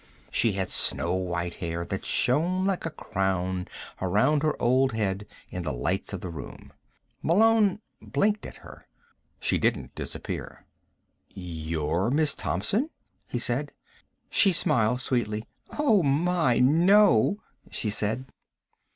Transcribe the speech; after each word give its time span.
She 0.31 0.53
had 0.53 0.71
snow 0.71 1.13
white 1.13 1.57
hair 1.61 1.85
that 1.85 2.07
shone 2.07 2.65
like 2.65 2.87
a 2.87 2.89
crown 2.89 3.67
around 4.01 4.41
her 4.41 4.59
old 4.59 4.93
head 4.93 5.27
in 5.51 5.61
the 5.61 5.71
lights 5.71 6.11
of 6.11 6.21
the 6.21 6.29
room. 6.31 6.73
Malone 7.21 7.81
blinked 8.01 8.47
at 8.47 8.55
her. 8.65 8.87
She 9.39 9.59
didn't 9.59 9.93
disappear. 9.93 10.65
"You're 11.29 12.09
Miss 12.09 12.33
Thompson?" 12.33 12.89
he 13.27 13.37
said. 13.37 13.73
She 14.31 14.51
smiled 14.51 15.01
sweetly. 15.01 15.45
"Oh, 15.77 16.01
my, 16.01 16.57
no," 16.57 17.37
she 17.69 17.91
said. 17.91 18.25